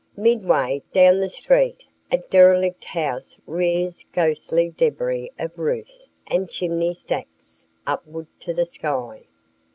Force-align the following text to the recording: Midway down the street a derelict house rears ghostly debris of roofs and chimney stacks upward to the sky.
Midway 0.17 0.81
down 0.93 1.19
the 1.19 1.29
street 1.29 1.85
a 2.11 2.17
derelict 2.17 2.85
house 2.85 3.37
rears 3.45 4.03
ghostly 4.13 4.73
debris 4.75 5.31
of 5.37 5.55
roofs 5.59 6.09
and 6.25 6.49
chimney 6.49 6.95
stacks 6.95 7.67
upward 7.85 8.25
to 8.39 8.51
the 8.51 8.65
sky. 8.65 9.25